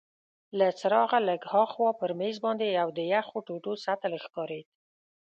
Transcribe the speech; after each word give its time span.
له 0.59 0.67
څراغه 0.79 1.17
لږ 1.29 1.41
هاخوا 1.53 1.89
پر 1.99 2.11
مېز 2.19 2.37
باندي 2.45 2.67
یو 2.79 2.87
د 2.97 2.99
یخو 3.13 3.37
ټوټو 3.47 3.73
سطل 3.85 4.13
ښکارید. 4.23 4.67